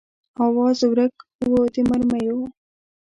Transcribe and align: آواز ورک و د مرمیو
آواز 0.45 0.77
ورک 0.91 1.13
و 1.49 1.51
د 1.73 1.75
مرمیو 1.89 2.39